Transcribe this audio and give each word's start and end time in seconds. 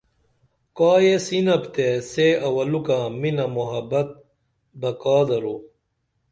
کائیس 0.77 1.25
یینپ 1.33 1.63
تے 1.73 1.87
سے 2.11 2.27
اوَلُکہ 2.45 2.99
مِنہ 3.19 3.45
محبت 3.55 4.09
بہ 4.79 4.91
کا 5.01 5.17
درو 5.27 5.55